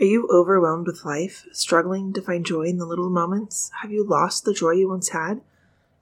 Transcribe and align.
Are 0.00 0.06
you 0.06 0.26
overwhelmed 0.32 0.86
with 0.86 1.04
life, 1.04 1.44
struggling 1.52 2.14
to 2.14 2.22
find 2.22 2.46
joy 2.46 2.62
in 2.62 2.78
the 2.78 2.86
little 2.86 3.10
moments? 3.10 3.70
Have 3.82 3.92
you 3.92 4.02
lost 4.02 4.46
the 4.46 4.54
joy 4.54 4.70
you 4.70 4.88
once 4.88 5.10
had? 5.10 5.42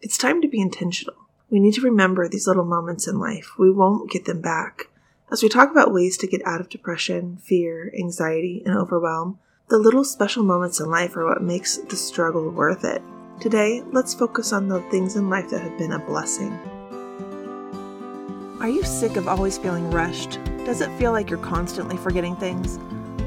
It's 0.01 0.17
time 0.17 0.41
to 0.41 0.47
be 0.47 0.61
intentional. 0.61 1.17
We 1.51 1.59
need 1.59 1.75
to 1.75 1.81
remember 1.81 2.29
these 2.29 2.47
little 2.47 2.65
moments 2.65 3.09
in 3.09 3.19
life. 3.19 3.55
We 3.59 3.73
won't 3.73 4.09
get 4.09 4.25
them 4.25 4.41
back. 4.41 4.91
As 5.33 5.43
we 5.43 5.49
talk 5.49 5.73
about 5.73 5.93
ways 5.93 6.17
to 6.19 6.29
get 6.29 6.47
out 6.47 6.61
of 6.61 6.69
depression, 6.69 7.39
fear, 7.39 7.93
anxiety, 7.99 8.63
and 8.65 8.79
overwhelm, 8.79 9.41
the 9.69 9.79
little 9.79 10.05
special 10.05 10.45
moments 10.45 10.79
in 10.79 10.89
life 10.89 11.17
are 11.17 11.27
what 11.27 11.43
makes 11.43 11.79
the 11.79 11.97
struggle 11.97 12.51
worth 12.51 12.85
it. 12.85 13.03
Today, 13.41 13.83
let's 13.91 14.15
focus 14.15 14.53
on 14.53 14.69
the 14.69 14.81
things 14.93 15.17
in 15.17 15.29
life 15.29 15.51
that 15.51 15.63
have 15.63 15.77
been 15.77 15.93
a 15.93 15.99
blessing. 15.99 16.53
Are 18.61 18.69
you 18.69 18.85
sick 18.85 19.17
of 19.17 19.27
always 19.27 19.59
feeling 19.59 19.91
rushed? 19.91 20.39
Does 20.65 20.83
it 20.83 20.99
feel 20.99 21.11
like 21.11 21.29
you're 21.31 21.41
constantly 21.41 21.97
forgetting 21.97 22.37
things? 22.37 22.79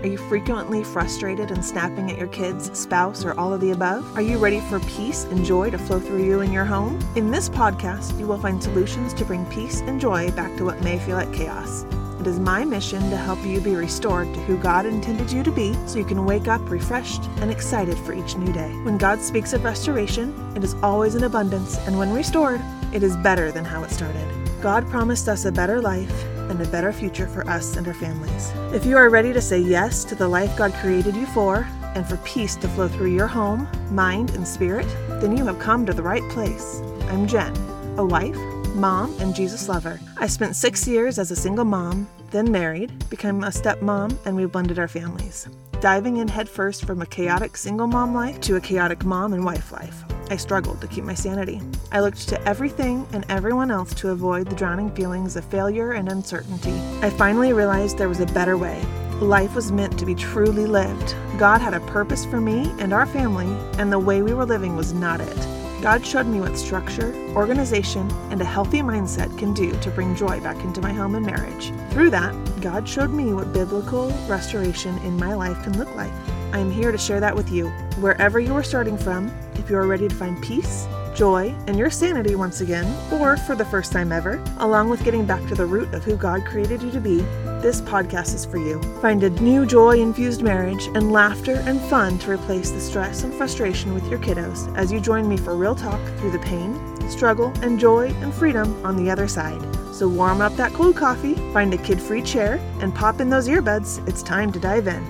Are 0.01 0.07
you 0.07 0.17
frequently 0.17 0.83
frustrated 0.83 1.51
and 1.51 1.63
snapping 1.63 2.09
at 2.09 2.17
your 2.17 2.27
kids, 2.29 2.75
spouse, 2.77 3.23
or 3.23 3.39
all 3.39 3.53
of 3.53 3.61
the 3.61 3.69
above? 3.69 4.17
Are 4.17 4.21
you 4.21 4.39
ready 4.39 4.59
for 4.61 4.79
peace 4.79 5.25
and 5.25 5.45
joy 5.45 5.69
to 5.69 5.77
flow 5.77 5.99
through 5.99 6.23
you 6.23 6.41
and 6.41 6.51
your 6.51 6.65
home? 6.65 6.99
In 7.15 7.29
this 7.29 7.49
podcast, 7.49 8.17
you 8.17 8.25
will 8.25 8.39
find 8.39 8.63
solutions 8.63 9.13
to 9.13 9.25
bring 9.25 9.45
peace 9.45 9.81
and 9.81 10.01
joy 10.01 10.31
back 10.31 10.57
to 10.57 10.65
what 10.65 10.81
may 10.81 10.97
feel 10.97 11.17
like 11.17 11.31
chaos. 11.31 11.85
It 12.19 12.25
is 12.25 12.39
my 12.39 12.65
mission 12.65 13.11
to 13.11 13.15
help 13.15 13.45
you 13.45 13.61
be 13.61 13.75
restored 13.75 14.33
to 14.33 14.39
who 14.41 14.57
God 14.57 14.87
intended 14.87 15.31
you 15.31 15.43
to 15.43 15.51
be 15.51 15.75
so 15.85 15.99
you 15.99 16.05
can 16.05 16.25
wake 16.25 16.47
up 16.47 16.67
refreshed 16.67 17.21
and 17.37 17.51
excited 17.51 17.97
for 17.99 18.13
each 18.13 18.35
new 18.35 18.51
day. 18.51 18.71
When 18.81 18.97
God 18.97 19.21
speaks 19.21 19.53
of 19.53 19.63
restoration, 19.63 20.33
it 20.55 20.63
is 20.63 20.73
always 20.81 21.13
in 21.13 21.25
abundance, 21.25 21.77
and 21.85 21.95
when 21.99 22.11
restored, 22.11 22.61
it 22.91 23.03
is 23.03 23.15
better 23.17 23.51
than 23.51 23.65
how 23.65 23.83
it 23.83 23.91
started. 23.91 24.27
God 24.63 24.89
promised 24.89 25.27
us 25.27 25.45
a 25.45 25.51
better 25.51 25.79
life 25.79 26.25
a 26.61 26.67
better 26.67 26.93
future 26.93 27.27
for 27.27 27.47
us 27.49 27.75
and 27.75 27.87
our 27.87 27.93
families. 27.93 28.51
If 28.73 28.85
you 28.85 28.97
are 28.97 29.09
ready 29.09 29.33
to 29.33 29.41
say 29.41 29.59
yes 29.59 30.03
to 30.05 30.15
the 30.15 30.27
life 30.27 30.55
God 30.57 30.73
created 30.75 31.15
you 31.15 31.25
for, 31.27 31.67
and 31.95 32.07
for 32.07 32.17
peace 32.17 32.55
to 32.55 32.67
flow 32.69 32.87
through 32.87 33.13
your 33.13 33.27
home, 33.27 33.67
mind, 33.89 34.31
and 34.31 34.47
spirit, 34.47 34.87
then 35.19 35.35
you 35.35 35.45
have 35.45 35.59
come 35.59 35.85
to 35.85 35.93
the 35.93 36.03
right 36.03 36.27
place. 36.29 36.81
I'm 37.09 37.27
Jen, 37.27 37.55
a 37.97 38.05
wife, 38.05 38.37
mom, 38.75 39.13
and 39.19 39.35
Jesus 39.35 39.67
lover. 39.67 39.99
I 40.17 40.27
spent 40.27 40.55
six 40.55 40.87
years 40.87 41.19
as 41.19 41.31
a 41.31 41.35
single 41.35 41.65
mom, 41.65 42.07
then 42.31 42.49
married, 42.49 43.09
became 43.09 43.43
a 43.43 43.47
stepmom, 43.47 44.17
and 44.25 44.35
we 44.35 44.45
blended 44.45 44.79
our 44.79 44.87
families. 44.87 45.49
Diving 45.81 46.17
in 46.17 46.27
headfirst 46.27 46.85
from 46.85 47.01
a 47.01 47.05
chaotic 47.05 47.57
single 47.57 47.87
mom 47.87 48.13
life 48.13 48.39
to 48.41 48.55
a 48.55 48.61
chaotic 48.61 49.03
mom 49.03 49.33
and 49.33 49.43
wife 49.43 49.71
life. 49.71 50.03
I 50.31 50.37
struggled 50.37 50.79
to 50.79 50.87
keep 50.87 51.03
my 51.03 51.13
sanity. 51.13 51.59
I 51.91 51.99
looked 51.99 52.29
to 52.29 52.41
everything 52.47 53.05
and 53.11 53.25
everyone 53.27 53.69
else 53.69 53.93
to 53.95 54.11
avoid 54.11 54.47
the 54.47 54.55
drowning 54.55 54.89
feelings 54.91 55.35
of 55.35 55.43
failure 55.43 55.91
and 55.91 56.07
uncertainty. 56.07 56.71
I 57.01 57.09
finally 57.09 57.51
realized 57.51 57.97
there 57.97 58.07
was 58.07 58.21
a 58.21 58.25
better 58.27 58.57
way. 58.57 58.81
Life 59.19 59.55
was 59.55 59.73
meant 59.73 59.99
to 59.99 60.05
be 60.05 60.15
truly 60.15 60.65
lived. 60.65 61.15
God 61.37 61.59
had 61.59 61.73
a 61.73 61.81
purpose 61.81 62.23
for 62.23 62.39
me 62.39 62.73
and 62.79 62.93
our 62.93 63.05
family, 63.05 63.53
and 63.77 63.91
the 63.91 63.99
way 63.99 64.21
we 64.21 64.33
were 64.33 64.45
living 64.45 64.77
was 64.77 64.93
not 64.93 65.19
it. 65.19 65.47
God 65.81 66.05
showed 66.05 66.27
me 66.27 66.39
what 66.39 66.57
structure, 66.57 67.13
organization, 67.35 68.09
and 68.29 68.39
a 68.39 68.45
healthy 68.45 68.79
mindset 68.79 69.37
can 69.37 69.53
do 69.53 69.73
to 69.81 69.89
bring 69.89 70.15
joy 70.15 70.39
back 70.39 70.63
into 70.63 70.79
my 70.79 70.93
home 70.93 71.15
and 71.15 71.25
marriage. 71.25 71.73
Through 71.89 72.11
that, 72.11 72.33
God 72.61 72.87
showed 72.87 73.09
me 73.09 73.33
what 73.33 73.51
biblical 73.51 74.11
restoration 74.29 74.97
in 74.99 75.17
my 75.17 75.33
life 75.33 75.61
can 75.61 75.77
look 75.77 75.93
like. 75.95 76.13
I 76.53 76.59
am 76.59 76.71
here 76.71 76.93
to 76.93 76.97
share 76.97 77.19
that 77.19 77.35
with 77.35 77.51
you. 77.51 77.67
Wherever 77.99 78.39
you 78.39 78.53
are 78.53 78.63
starting 78.63 78.97
from, 78.97 79.29
if 79.61 79.69
you 79.69 79.77
are 79.77 79.85
ready 79.85 80.07
to 80.07 80.15
find 80.15 80.41
peace, 80.41 80.87
joy, 81.13 81.53
and 81.67 81.77
your 81.77 81.91
sanity 81.91 82.33
once 82.33 82.61
again, 82.61 82.85
or 83.13 83.37
for 83.37 83.55
the 83.55 83.65
first 83.65 83.91
time 83.91 84.11
ever, 84.11 84.43
along 84.57 84.89
with 84.89 85.03
getting 85.03 85.23
back 85.23 85.45
to 85.47 85.53
the 85.53 85.65
root 85.65 85.93
of 85.93 86.03
who 86.03 86.15
God 86.15 86.43
created 86.45 86.81
you 86.81 86.89
to 86.91 86.99
be, 86.99 87.17
this 87.61 87.79
podcast 87.81 88.33
is 88.33 88.43
for 88.43 88.57
you. 88.57 88.81
Find 89.01 89.23
a 89.23 89.29
new 89.29 89.67
joy 89.67 89.99
infused 89.99 90.41
marriage 90.41 90.87
and 90.95 91.11
laughter 91.11 91.61
and 91.67 91.79
fun 91.81 92.17
to 92.19 92.31
replace 92.31 92.71
the 92.71 92.81
stress 92.81 93.23
and 93.23 93.33
frustration 93.33 93.93
with 93.93 94.07
your 94.09 94.19
kiddos 94.19 94.75
as 94.75 94.91
you 94.91 94.99
join 94.99 95.29
me 95.29 95.37
for 95.37 95.55
real 95.55 95.75
talk 95.75 96.01
through 96.17 96.31
the 96.31 96.39
pain, 96.39 96.75
struggle, 97.07 97.53
and 97.61 97.79
joy 97.79 98.07
and 98.21 98.33
freedom 98.33 98.83
on 98.83 98.95
the 98.95 99.11
other 99.11 99.27
side. 99.27 99.61
So 99.93 100.07
warm 100.07 100.41
up 100.41 100.55
that 100.55 100.73
cold 100.73 100.95
coffee, 100.95 101.35
find 101.53 101.71
a 101.73 101.77
kid 101.77 102.01
free 102.01 102.23
chair, 102.23 102.55
and 102.79 102.95
pop 102.95 103.21
in 103.21 103.29
those 103.29 103.47
earbuds. 103.47 104.05
It's 104.07 104.23
time 104.23 104.51
to 104.53 104.59
dive 104.59 104.87
in. 104.87 105.03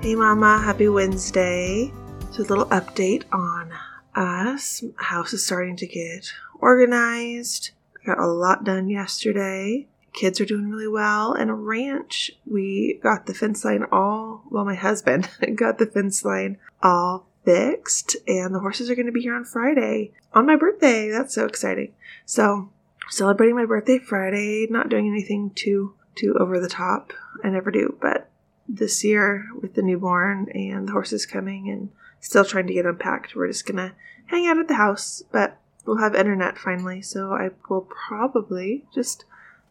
Hey, 0.00 0.14
Mama, 0.14 0.58
happy 0.58 0.88
Wednesday. 0.88 1.92
So, 2.36 2.42
a 2.42 2.44
little 2.44 2.66
update 2.66 3.24
on 3.32 3.72
us. 4.14 4.84
House 4.96 5.32
is 5.32 5.46
starting 5.46 5.74
to 5.76 5.86
get 5.86 6.34
organized. 6.60 7.70
Got 8.04 8.18
a 8.18 8.26
lot 8.26 8.62
done 8.62 8.90
yesterday. 8.90 9.86
Kids 10.12 10.38
are 10.38 10.44
doing 10.44 10.68
really 10.68 10.86
well. 10.86 11.32
And 11.32 11.48
a 11.48 11.54
ranch, 11.54 12.30
we 12.44 13.00
got 13.02 13.24
the 13.24 13.32
fence 13.32 13.64
line 13.64 13.86
all, 13.90 14.44
well, 14.50 14.66
my 14.66 14.74
husband 14.74 15.30
got 15.54 15.78
the 15.78 15.86
fence 15.86 16.26
line 16.26 16.58
all 16.82 17.26
fixed. 17.46 18.16
And 18.28 18.54
the 18.54 18.60
horses 18.60 18.90
are 18.90 18.94
going 18.94 19.06
to 19.06 19.12
be 19.12 19.22
here 19.22 19.34
on 19.34 19.46
Friday 19.46 20.12
on 20.34 20.44
my 20.44 20.56
birthday. 20.56 21.08
That's 21.08 21.34
so 21.34 21.46
exciting. 21.46 21.94
So, 22.26 22.68
celebrating 23.08 23.56
my 23.56 23.64
birthday 23.64 23.98
Friday, 23.98 24.66
not 24.68 24.90
doing 24.90 25.08
anything 25.08 25.52
too, 25.54 25.94
too 26.14 26.36
over 26.38 26.60
the 26.60 26.68
top. 26.68 27.14
I 27.42 27.48
never 27.48 27.70
do, 27.70 27.96
but 28.02 28.28
this 28.68 29.02
year 29.04 29.48
with 29.58 29.72
the 29.72 29.80
newborn 29.80 30.50
and 30.50 30.86
the 30.86 30.92
horses 30.92 31.24
coming 31.24 31.70
and 31.70 31.88
still 32.20 32.44
trying 32.44 32.66
to 32.66 32.74
get 32.74 32.86
unpacked. 32.86 33.34
We're 33.34 33.48
just 33.48 33.66
gonna 33.66 33.94
hang 34.26 34.46
out 34.46 34.58
at 34.58 34.68
the 34.68 34.74
house, 34.74 35.22
but 35.32 35.58
we'll 35.84 35.98
have 35.98 36.14
internet 36.14 36.58
finally, 36.58 37.02
so 37.02 37.32
I 37.32 37.50
will 37.68 37.88
probably 38.08 38.84
just 38.94 39.24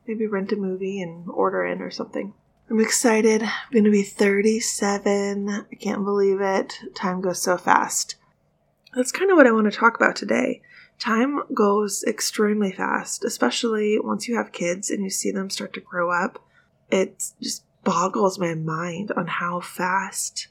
maybe 0.07 0.27
rent 0.27 0.51
a 0.51 0.55
movie 0.55 1.01
and 1.01 1.29
order 1.29 1.65
in 1.65 1.81
or 1.81 1.91
something. 1.91 2.33
I'm 2.69 2.79
excited. 2.79 3.43
I'm 3.43 3.71
gonna 3.73 3.91
be 3.91 4.03
37. 4.03 5.49
I 5.49 5.75
can't 5.75 6.03
believe 6.03 6.41
it. 6.41 6.79
Time 6.95 7.21
goes 7.21 7.41
so 7.41 7.57
fast. 7.57 8.15
That's 8.95 9.11
kind 9.11 9.29
of 9.29 9.37
what 9.37 9.45
I 9.45 9.51
want 9.51 9.71
to 9.71 9.77
talk 9.77 9.95
about 9.95 10.15
today. 10.15 10.61
Time 10.97 11.41
goes 11.53 12.03
extremely 12.07 12.71
fast, 12.71 13.25
especially 13.25 13.99
once 13.99 14.27
you 14.27 14.37
have 14.37 14.53
kids 14.53 14.89
and 14.89 15.03
you 15.03 15.09
see 15.09 15.31
them 15.31 15.49
start 15.49 15.73
to 15.73 15.81
grow 15.81 16.09
up. 16.09 16.39
It 16.89 17.33
just 17.41 17.63
boggles 17.83 18.39
my 18.39 18.53
mind 18.55 19.11
on 19.11 19.27
how 19.27 19.59
fast 19.59 20.47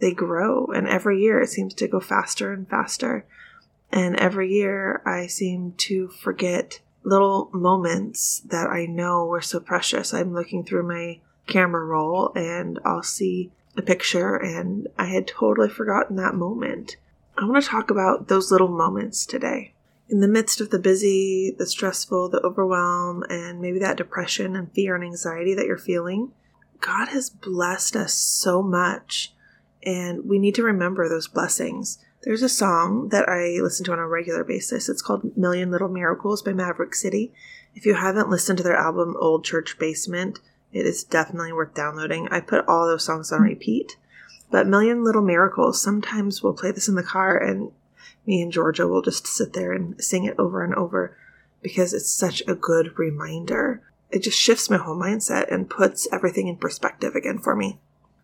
they 0.00 0.12
grow. 0.12 0.66
And 0.66 0.88
every 0.88 1.20
year 1.20 1.40
it 1.40 1.48
seems 1.48 1.74
to 1.74 1.88
go 1.88 2.00
faster 2.00 2.52
and 2.52 2.68
faster. 2.68 3.24
And 3.90 4.16
every 4.16 4.52
year 4.52 5.02
I 5.06 5.26
seem 5.26 5.72
to 5.78 6.08
forget 6.08 6.80
little 7.04 7.50
moments 7.52 8.40
that 8.40 8.68
I 8.68 8.86
know 8.86 9.24
were 9.24 9.40
so 9.40 9.60
precious. 9.60 10.12
I'm 10.12 10.34
looking 10.34 10.64
through 10.64 10.86
my 10.86 11.20
camera 11.46 11.84
roll 11.84 12.32
and 12.34 12.78
I'll 12.84 13.02
see 13.02 13.50
a 13.76 13.82
picture 13.82 14.36
and 14.36 14.88
I 14.98 15.06
had 15.06 15.26
totally 15.26 15.68
forgotten 15.68 16.16
that 16.16 16.34
moment. 16.34 16.96
I 17.36 17.44
want 17.44 17.62
to 17.62 17.70
talk 17.70 17.90
about 17.90 18.28
those 18.28 18.50
little 18.50 18.68
moments 18.68 19.24
today. 19.24 19.72
In 20.08 20.20
the 20.20 20.28
midst 20.28 20.60
of 20.60 20.70
the 20.70 20.78
busy, 20.78 21.54
the 21.56 21.66
stressful, 21.66 22.30
the 22.30 22.40
overwhelm, 22.40 23.24
and 23.28 23.60
maybe 23.60 23.78
that 23.78 23.96
depression 23.96 24.56
and 24.56 24.72
fear 24.72 24.94
and 24.94 25.04
anxiety 25.04 25.54
that 25.54 25.66
you're 25.66 25.78
feeling, 25.78 26.32
God 26.80 27.08
has 27.08 27.30
blessed 27.30 27.94
us 27.94 28.14
so 28.14 28.62
much, 28.62 29.34
and 29.82 30.24
we 30.24 30.38
need 30.38 30.54
to 30.56 30.62
remember 30.62 31.08
those 31.08 31.28
blessings. 31.28 31.98
There's 32.22 32.42
a 32.42 32.48
song 32.48 33.10
that 33.10 33.28
I 33.28 33.60
listen 33.62 33.84
to 33.86 33.92
on 33.92 33.98
a 33.98 34.06
regular 34.06 34.44
basis. 34.44 34.88
It's 34.88 35.02
called 35.02 35.36
Million 35.36 35.70
Little 35.70 35.88
Miracles 35.88 36.42
by 36.42 36.52
Maverick 36.52 36.94
City. 36.94 37.32
If 37.74 37.86
you 37.86 37.94
haven't 37.94 38.28
listened 38.28 38.58
to 38.58 38.64
their 38.64 38.76
album 38.76 39.16
Old 39.20 39.44
Church 39.44 39.78
Basement, 39.78 40.40
it 40.72 40.84
is 40.84 41.04
definitely 41.04 41.52
worth 41.52 41.74
downloading. 41.74 42.28
I 42.30 42.40
put 42.40 42.66
all 42.66 42.86
those 42.86 43.04
songs 43.04 43.30
on 43.32 43.42
repeat. 43.42 43.96
But 44.50 44.66
Million 44.66 45.04
Little 45.04 45.22
Miracles, 45.22 45.80
sometimes 45.80 46.42
we'll 46.42 46.54
play 46.54 46.72
this 46.72 46.88
in 46.88 46.94
the 46.94 47.02
car 47.02 47.36
and 47.36 47.70
me 48.26 48.42
and 48.42 48.52
Georgia 48.52 48.86
will 48.86 49.02
just 49.02 49.26
sit 49.26 49.52
there 49.52 49.72
and 49.72 50.02
sing 50.02 50.24
it 50.24 50.38
over 50.38 50.62
and 50.62 50.74
over 50.74 51.16
because 51.62 51.94
it's 51.94 52.10
such 52.10 52.42
a 52.46 52.54
good 52.54 52.98
reminder 52.98 53.82
it 54.10 54.22
just 54.22 54.38
shifts 54.38 54.70
my 54.70 54.76
whole 54.76 54.96
mindset 54.96 55.52
and 55.52 55.68
puts 55.68 56.08
everything 56.12 56.48
in 56.48 56.56
perspective 56.56 57.14
again 57.14 57.38
for 57.38 57.54
me. 57.54 57.78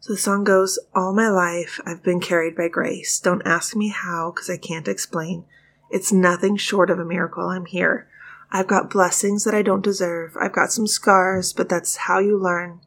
So 0.04 0.12
the 0.12 0.19
song 0.19 0.44
goes, 0.44 0.78
All 0.94 1.15
my 1.15 1.30
life 1.30 1.80
I've 1.86 2.03
been 2.03 2.21
carried 2.21 2.54
by 2.54 2.68
grace. 2.68 3.18
Don't 3.18 3.41
ask 3.47 3.74
me 3.74 3.89
how, 3.89 4.33
because 4.33 4.51
I 4.51 4.59
can't 4.59 4.86
explain. 4.86 5.47
It's 5.91 6.12
nothing 6.12 6.59
short 6.59 6.91
of 6.91 6.98
a 6.98 7.06
miracle 7.06 7.48
I'm 7.48 7.65
here. 7.65 8.06
I've 8.51 8.66
got 8.66 8.91
blessings 8.91 9.45
that 9.45 9.54
I 9.54 9.62
don't 9.62 9.83
deserve. 9.83 10.36
I've 10.39 10.53
got 10.53 10.71
some 10.71 10.86
scars, 10.86 11.54
but 11.54 11.71
that's 11.71 11.97
how 11.97 12.18
you 12.18 12.36
learn. 12.36 12.80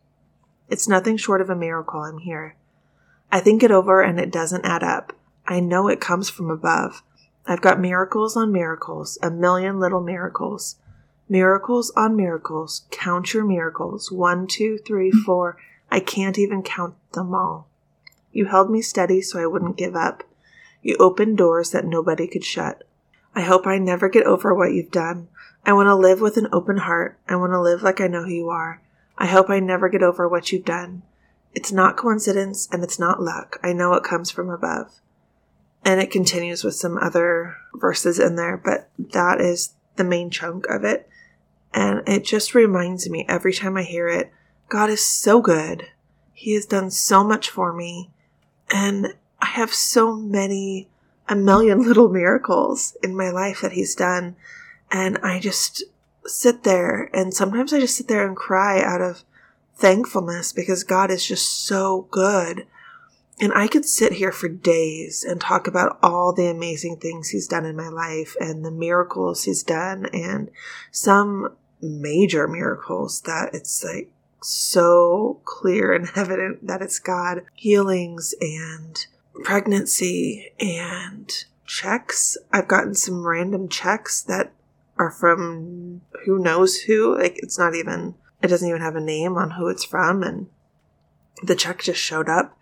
It's 0.70 0.88
nothing 0.88 1.18
short 1.18 1.42
of 1.42 1.50
a 1.50 1.56
miracle 1.56 2.02
I'm 2.02 2.20
here. 2.20 2.56
I 3.32 3.40
think 3.40 3.64
it 3.64 3.72
over 3.72 4.04
and 4.04 4.20
it 4.20 4.30
doesn't 4.32 4.64
add 4.64 4.84
up. 4.84 5.12
I 5.48 5.60
know 5.60 5.88
it 5.88 6.00
comes 6.00 6.30
from 6.30 6.52
above. 6.52 7.02
I've 7.48 7.62
got 7.62 7.80
miracles 7.80 8.38
on 8.38 8.52
miracles, 8.52 9.18
a 9.24 9.32
million 9.32 9.80
little 9.80 10.02
miracles. 10.02 10.76
Miracles 11.28 11.92
on 11.96 12.16
miracles. 12.16 12.86
Count 12.92 13.34
your 13.34 13.44
miracles. 13.44 14.12
One, 14.12 14.46
two, 14.46 14.78
three, 14.78 15.10
four. 15.10 15.58
I 15.90 16.00
can't 16.00 16.38
even 16.38 16.64
count 16.64 16.96
them 17.14 17.34
all. 17.34 17.68
You 18.32 18.46
held 18.46 18.70
me 18.70 18.82
steady 18.82 19.22
so 19.22 19.40
I 19.40 19.48
wouldn't 19.48 19.78
give 19.78 19.96
up. 19.96 20.24
You 20.82 20.96
opened 21.00 21.38
doors 21.38 21.72
that 21.72 21.86
nobody 21.86 22.28
could 22.28 22.44
shut. 22.44 22.84
I 23.34 23.42
hope 23.42 23.68
I 23.68 23.78
never 23.78 24.10
get 24.10 24.26
over 24.26 24.54
what 24.54 24.74
you've 24.74 24.92
done. 24.92 25.28
I 25.66 25.74
want 25.74 25.88
to 25.88 25.96
live 25.96 26.22
with 26.22 26.38
an 26.38 26.48
open 26.52 26.78
heart. 26.78 27.20
I 27.28 27.36
want 27.36 27.52
to 27.52 27.62
live 27.62 27.82
like 27.82 28.00
I 28.00 28.08
know 28.08 28.24
who 28.24 28.32
you 28.32 28.50
are. 28.50 28.82
I 29.18 29.26
hope 29.26 29.50
I 29.50 29.60
never 29.60 29.90
get 29.90 30.04
over 30.04 30.28
what 30.28 30.52
you've 30.52 30.66
done. 30.66 31.04
It's 31.54 31.72
not 31.72 31.98
coincidence 31.98 32.68
and 32.72 32.84
it's 32.84 33.00
not 33.00 33.22
luck. 33.22 33.60
I 33.64 33.74
know 33.74 33.94
it 33.94 34.04
comes 34.04 34.30
from 34.30 34.50
above. 34.50 35.02
And 35.84 36.00
it 36.00 36.12
continues 36.12 36.64
with 36.64 36.76
some 36.76 36.98
other 36.98 37.56
verses 37.74 38.20
in 38.20 38.36
there, 38.36 38.58
but 38.58 38.90
that 38.98 39.42
is 39.42 39.74
the 39.96 40.04
main 40.04 40.30
chunk 40.30 40.68
of 40.68 40.84
it. 40.84 41.10
And 41.74 42.08
it 42.08 42.24
just 42.24 42.54
reminds 42.54 43.10
me 43.10 43.26
every 43.28 43.54
time 43.54 43.78
I 43.78 43.84
hear 43.84 44.08
it 44.08 44.32
God 44.70 44.90
is 44.90 45.06
so 45.06 45.42
good. 45.42 45.88
He 46.34 46.54
has 46.54 46.66
done 46.66 46.92
so 46.92 47.24
much 47.24 47.50
for 47.50 47.74
me. 47.74 48.10
And 48.70 49.16
I 49.42 49.48
have 49.48 49.74
so 49.74 50.16
many, 50.16 50.88
a 51.28 51.36
million 51.36 51.82
little 51.88 52.10
miracles 52.10 52.98
in 53.02 53.16
my 53.16 53.30
life 53.30 53.62
that 53.62 53.74
He's 53.74 53.96
done. 53.96 54.36
And 54.92 55.18
I 55.20 55.40
just 55.40 55.84
sit 56.26 56.64
there 56.64 57.10
and 57.14 57.34
sometimes 57.34 57.72
I 57.72 57.80
just 57.80 57.96
sit 57.96 58.08
there 58.08 58.28
and 58.28 58.36
cry 58.36 58.82
out 58.82 59.02
of 59.02 59.24
thankfulness 59.76 60.52
because 60.52 60.84
God 60.84 61.10
is 61.12 61.26
just 61.26 61.66
so 61.66 62.08
good. 62.12 62.66
And 63.40 63.54
I 63.54 63.68
could 63.68 63.86
sit 63.86 64.14
here 64.14 64.32
for 64.32 64.50
days 64.50 65.24
and 65.24 65.40
talk 65.40 65.68
about 65.68 66.00
all 66.02 66.34
the 66.34 66.48
amazing 66.48 66.98
things 66.98 67.30
he's 67.30 67.48
done 67.48 67.66
in 67.66 67.76
my 67.76 67.88
life 67.88 68.36
and 68.40 68.66
the 68.66 68.72
miracles 68.72 69.44
he's 69.44 69.62
done 69.62 70.08
and 70.08 70.50
some 70.92 71.56
major 71.80 72.48
miracles 72.48 73.22
that 73.22 73.54
it's 73.54 73.84
like 73.84 74.10
so 74.42 75.42
clear 75.46 75.94
and 75.94 76.10
evident 76.16 76.66
that 76.66 76.82
it's 76.82 77.00
God. 77.00 77.44
Healings 77.54 78.34
and 78.42 79.06
pregnancy 79.44 80.52
and 80.60 81.32
checks. 81.66 82.38
I've 82.52 82.68
gotten 82.68 82.96
some 82.96 83.26
random 83.26 83.70
checks 83.70 84.22
that 84.24 84.54
are 84.98 85.12
from 85.12 86.02
who 86.26 86.40
knows 86.40 86.82
who. 86.82 87.18
Like 87.18 87.38
it's 87.38 87.60
not 87.60 87.76
even, 87.76 88.16
it 88.42 88.48
doesn't 88.48 88.68
even 88.68 88.82
have 88.82 88.96
a 88.96 89.02
name 89.02 89.38
on 89.38 89.52
who 89.52 89.68
it's 89.68 89.86
from. 89.86 90.24
And 90.24 90.48
the 91.44 91.56
check 91.56 91.82
just 91.84 92.00
showed 92.00 92.30
up 92.30 92.58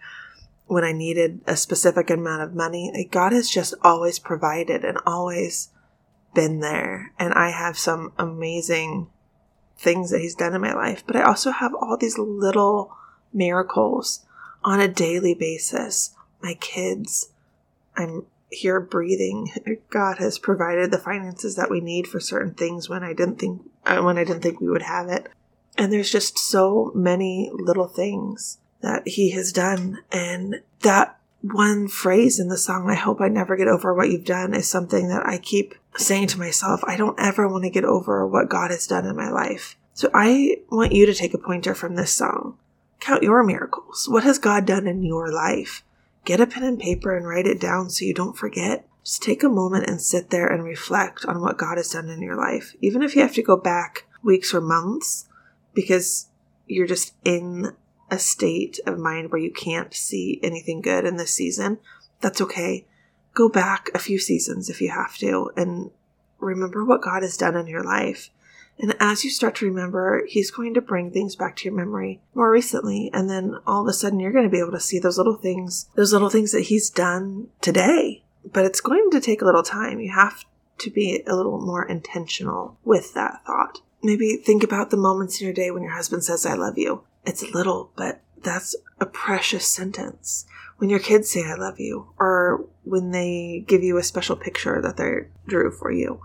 when 0.67 0.83
I 0.83 0.91
needed 0.91 1.41
a 1.45 1.55
specific 1.55 2.09
amount 2.09 2.41
of 2.41 2.55
money. 2.55 2.91
Like 2.93 3.11
God 3.11 3.31
has 3.31 3.49
just 3.49 3.73
always 3.81 4.19
provided 4.19 4.83
and 4.83 4.97
always 5.05 5.69
been 6.33 6.59
there. 6.59 7.13
And 7.17 7.33
I 7.33 7.51
have 7.51 7.77
some 7.77 8.11
amazing 8.17 9.07
things 9.77 10.11
that 10.11 10.21
He's 10.21 10.35
done 10.35 10.53
in 10.53 10.61
my 10.61 10.73
life, 10.73 11.03
but 11.05 11.15
I 11.15 11.23
also 11.23 11.51
have 11.51 11.73
all 11.73 11.97
these 11.97 12.17
little 12.17 12.95
miracles 13.33 14.25
on 14.63 14.79
a 14.79 14.87
daily 14.87 15.33
basis. 15.33 16.15
My 16.41 16.55
kids, 16.55 17.29
I'm 17.95 18.25
here 18.49 18.79
breathing. 18.79 19.51
God 19.89 20.17
has 20.17 20.39
provided 20.39 20.91
the 20.91 20.97
finances 20.97 21.55
that 21.55 21.69
we 21.69 21.81
need 21.81 22.07
for 22.07 22.19
certain 22.19 22.53
things 22.53 22.89
when 22.89 23.03
I 23.03 23.13
didn't 23.13 23.39
think 23.39 23.61
uh, 23.85 24.01
when 24.01 24.17
I 24.17 24.23
didn't 24.23 24.41
think 24.41 24.59
we 24.59 24.69
would 24.69 24.83
have 24.83 25.09
it. 25.09 25.27
And 25.77 25.91
there's 25.91 26.11
just 26.11 26.39
so 26.39 26.91
many 26.95 27.51
little 27.53 27.87
things 27.87 28.59
that 28.81 29.07
he 29.07 29.31
has 29.31 29.51
done. 29.51 29.99
And 30.11 30.61
that 30.81 31.17
one 31.41 31.87
phrase 31.87 32.39
in 32.39 32.47
the 32.47 32.57
song, 32.57 32.89
I 32.89 32.95
hope 32.95 33.19
I 33.19 33.27
never 33.27 33.55
get 33.55 33.67
over 33.67 33.93
what 33.93 34.09
you've 34.09 34.25
done, 34.25 34.53
is 34.53 34.67
something 34.67 35.09
that 35.09 35.25
I 35.25 35.37
keep 35.37 35.75
saying 35.97 36.27
to 36.27 36.39
myself. 36.39 36.81
I 36.85 36.97
don't 36.97 37.19
ever 37.19 37.47
want 37.47 37.63
to 37.63 37.69
get 37.69 37.85
over 37.85 38.27
what 38.27 38.49
God 38.49 38.71
has 38.71 38.87
done 38.87 39.05
in 39.05 39.15
my 39.15 39.29
life. 39.29 39.77
So 39.93 40.09
I 40.13 40.57
want 40.69 40.91
you 40.91 41.05
to 41.05 41.13
take 41.13 41.33
a 41.33 41.37
pointer 41.37 41.73
from 41.73 41.95
this 41.95 42.11
song. 42.11 42.57
Count 42.99 43.23
your 43.23 43.43
miracles. 43.43 44.07
What 44.09 44.23
has 44.23 44.39
God 44.39 44.65
done 44.65 44.87
in 44.87 45.03
your 45.03 45.31
life? 45.31 45.83
Get 46.25 46.41
a 46.41 46.47
pen 46.47 46.63
and 46.63 46.79
paper 46.79 47.15
and 47.15 47.27
write 47.27 47.47
it 47.47 47.59
down 47.59 47.89
so 47.89 48.03
you 48.03 48.13
don't 48.13 48.37
forget. 48.37 48.87
Just 49.03 49.21
take 49.21 49.43
a 49.43 49.49
moment 49.49 49.87
and 49.87 50.01
sit 50.01 50.31
there 50.31 50.47
and 50.47 50.63
reflect 50.63 51.25
on 51.25 51.39
what 51.39 51.57
God 51.57 51.77
has 51.77 51.89
done 51.89 52.09
in 52.09 52.21
your 52.21 52.35
life. 52.35 52.73
Even 52.81 53.03
if 53.03 53.15
you 53.15 53.21
have 53.21 53.35
to 53.35 53.43
go 53.43 53.55
back 53.55 54.05
weeks 54.23 54.53
or 54.53 54.61
months 54.61 55.29
because 55.75 56.27
you're 56.65 56.87
just 56.87 57.13
in 57.23 57.75
a 58.09 58.17
state 58.17 58.79
of 58.87 58.97
mind 58.97 59.31
where 59.31 59.41
you 59.41 59.51
can't 59.51 59.93
see 59.93 60.39
anything 60.41 60.81
good 60.81 61.05
in 61.05 61.17
this 61.17 61.33
season, 61.33 61.77
that's 62.21 62.41
okay. 62.41 62.85
Go 63.35 63.47
back 63.47 63.89
a 63.93 63.99
few 63.99 64.17
seasons 64.17 64.67
if 64.69 64.81
you 64.81 64.89
have 64.89 65.15
to 65.17 65.51
and 65.55 65.91
remember 66.39 66.83
what 66.83 67.03
God 67.03 67.21
has 67.21 67.37
done 67.37 67.55
in 67.55 67.67
your 67.67 67.83
life. 67.83 68.31
And 68.79 68.95
as 68.99 69.23
you 69.23 69.29
start 69.29 69.55
to 69.55 69.65
remember, 69.65 70.23
he's 70.27 70.51
going 70.51 70.73
to 70.73 70.81
bring 70.81 71.11
things 71.11 71.35
back 71.35 71.55
to 71.57 71.65
your 71.65 71.73
memory 71.73 72.21
more 72.33 72.51
recently. 72.51 73.09
And 73.13 73.29
then 73.29 73.55
all 73.67 73.83
of 73.83 73.87
a 73.87 73.93
sudden, 73.93 74.19
you're 74.19 74.33
going 74.33 74.45
to 74.45 74.49
be 74.49 74.59
able 74.59 74.71
to 74.71 74.79
see 74.79 74.99
those 74.99 75.17
little 75.17 75.35
things, 75.35 75.87
those 75.95 76.11
little 76.11 76.29
things 76.29 76.51
that 76.51 76.63
he's 76.63 76.89
done 76.89 77.49
today. 77.61 78.23
But 78.51 78.65
it's 78.65 78.81
going 78.81 79.11
to 79.11 79.21
take 79.21 79.41
a 79.41 79.45
little 79.45 79.63
time. 79.63 79.99
You 79.99 80.11
have 80.11 80.43
to 80.79 80.89
be 80.89 81.23
a 81.25 81.35
little 81.35 81.61
more 81.61 81.85
intentional 81.85 82.77
with 82.83 83.13
that 83.13 83.45
thought. 83.45 83.81
Maybe 84.03 84.35
think 84.35 84.63
about 84.63 84.89
the 84.89 84.97
moments 84.97 85.39
in 85.39 85.45
your 85.45 85.53
day 85.53 85.71
when 85.71 85.83
your 85.83 85.93
husband 85.93 86.23
says, 86.23 86.45
I 86.45 86.53
love 86.53 86.77
you. 86.77 87.03
It's 87.25 87.53
little, 87.53 87.91
but 87.95 88.21
that's 88.43 88.75
a 88.99 89.05
precious 89.05 89.65
sentence. 89.65 90.45
When 90.77 90.89
your 90.89 90.99
kids 90.99 91.29
say, 91.29 91.43
I 91.45 91.55
love 91.55 91.79
you, 91.79 92.07
or 92.19 92.65
when 92.83 93.11
they 93.11 93.63
give 93.67 93.83
you 93.83 93.97
a 93.97 94.03
special 94.03 94.35
picture 94.35 94.81
that 94.81 94.97
they 94.97 95.27
drew 95.47 95.71
for 95.71 95.91
you. 95.91 96.21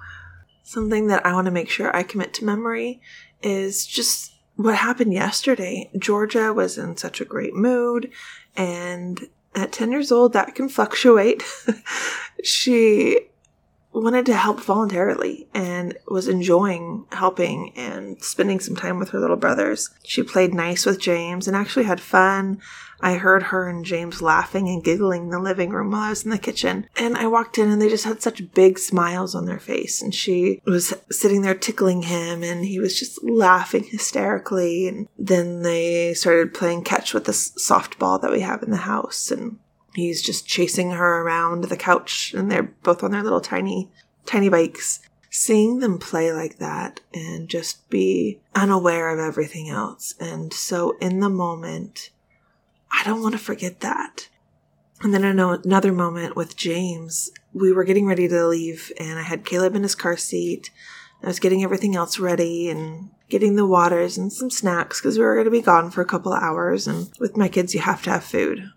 Something 0.63 1.07
that 1.07 1.25
I 1.25 1.33
want 1.33 1.47
to 1.47 1.53
make 1.53 1.71
sure 1.71 1.95
I 1.95 2.03
commit 2.03 2.35
to 2.35 2.45
memory 2.45 3.01
is 3.43 3.87
just 3.87 4.35
what 4.57 4.75
happened 4.75 5.13
yesterday. 5.13 5.91
Georgia 5.99 6.53
was 6.53 6.77
in 6.77 6.97
such 6.97 7.21
a 7.21 7.25
great 7.25 7.55
mood, 7.55 8.11
and 8.57 9.29
at 9.55 9.73
10 9.73 9.91
years 9.91 10.13
old, 10.13 10.33
that 10.33 10.55
can 10.55 10.69
fluctuate. 10.69 11.43
she 12.45 13.30
wanted 14.01 14.27
to 14.27 14.37
help 14.37 14.61
voluntarily 14.61 15.49
and 15.55 15.97
was 16.09 16.29
enjoying 16.29 17.07
helping 17.13 17.73
and 17.77 18.23
spending 18.23 18.61
some 18.61 18.77
time 18.77 18.99
with 18.99 19.11
her 19.11 19.21
little 19.21 19.37
brothers. 19.37 19.91
She 20.05 20.23
played 20.23 20.55
nice 20.55 20.87
with 20.87 21.01
James 21.01 21.47
and 21.47 21.57
actually 21.57 21.85
had 21.85 22.01
fun. 22.01 22.61
I 23.03 23.15
heard 23.15 23.45
her 23.45 23.69
and 23.69 23.85
James 23.85 24.21
laughing 24.21 24.69
and 24.69 24.85
giggling 24.85 25.25
in 25.25 25.31
the 25.31 25.39
living 25.39 25.71
room 25.71 25.91
while 25.91 26.03
I 26.03 26.11
was 26.11 26.25
in 26.25 26.31
the 26.31 26.39
kitchen. 26.39 26.87
And 26.97 27.17
I 27.17 27.27
walked 27.27 27.59
in 27.59 27.71
and 27.71 27.81
they 27.81 27.89
just 27.89 28.05
had 28.05 28.23
such 28.23 28.53
big 28.53 28.79
smiles 28.79 29.35
on 29.35 29.47
their 29.47 29.59
face. 29.59 30.03
And 30.03 30.15
she 30.15 30.61
was 30.67 30.95
sitting 31.11 31.43
there 31.43 31.55
tickling 31.55 32.03
him 32.03 32.43
and 32.43 32.65
he 32.65 32.79
was 32.79 32.99
just 32.99 33.23
laughing 33.25 33.85
hysterically. 33.85 34.87
And 34.89 35.09
then 35.19 35.63
they 35.63 36.15
started 36.15 36.55
playing 36.55 36.85
catch 36.85 37.15
with 37.15 37.25
the 37.25 37.33
softball 37.33 38.21
that 38.21 38.33
we 38.33 38.41
have 38.41 38.63
in 38.63 38.71
the 38.71 38.77
house. 38.77 39.31
And 39.31 39.59
He's 39.95 40.23
just 40.23 40.47
chasing 40.47 40.93
her 40.93 41.23
around 41.23 41.65
the 41.65 41.77
couch 41.77 42.33
and 42.35 42.51
they're 42.51 42.75
both 42.83 43.03
on 43.03 43.11
their 43.11 43.23
little 43.23 43.41
tiny, 43.41 43.91
tiny 44.27 44.49
bikes. 44.49 45.01
Seeing 45.33 45.79
them 45.79 45.99
play 45.99 46.33
like 46.33 46.59
that 46.59 47.01
and 47.15 47.49
just 47.49 47.89
be 47.89 48.41
unaware 48.55 49.11
of 49.11 49.21
everything 49.21 49.69
else. 49.69 50.15
And 50.19 50.53
so 50.53 50.97
in 50.99 51.21
the 51.21 51.31
moment, 51.31 52.11
I 52.91 53.05
don't 53.05 53.23
want 53.23 53.35
to 53.35 53.39
forget 53.39 53.79
that. 53.81 54.29
And 55.03 55.15
then 55.15 55.25
another 55.25 55.93
moment 55.93 56.35
with 56.35 56.57
James, 56.57 57.31
we 57.55 57.73
were 57.73 57.85
getting 57.85 58.07
ready 58.07 58.27
to 58.27 58.47
leave 58.47 58.91
and 58.99 59.21
I 59.21 59.23
had 59.23 59.45
Caleb 59.45 59.77
in 59.77 59.85
his 59.85 59.95
car 59.95 60.17
seat. 60.17 60.71
I 61.23 61.29
was 61.29 61.39
getting 61.39 61.63
everything 61.63 61.95
else 61.95 62.19
ready 62.19 62.69
and 62.69 63.11
getting 63.29 63.55
the 63.55 63.67
waters 63.67 64.19
and 64.19 64.33
some 64.33 64.51
snacks 64.51 65.01
because 65.01 65.17
we 65.17 65.25
were 65.25 65.35
going 65.35 65.45
to 65.45 65.51
be 65.51 65.63
gone 65.63 65.93
for 65.93 66.01
a 66.01 66.07
couple 66.07 66.33
hours. 66.33 66.89
And 66.89 67.09
with 67.21 67.37
my 67.37 67.49
kids, 67.49 67.73
you 67.73 67.81
have 67.81 68.03
to 68.03 68.11
have 68.11 68.25
food 68.25 68.71